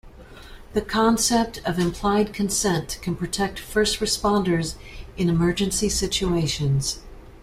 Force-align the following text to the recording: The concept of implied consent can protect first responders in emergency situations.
The 0.73 0.81
concept 0.81 1.61
of 1.63 1.77
implied 1.77 2.33
consent 2.33 2.97
can 3.03 3.15
protect 3.15 3.59
first 3.59 3.99
responders 3.99 4.73
in 5.15 5.29
emergency 5.29 5.89
situations. 5.89 7.01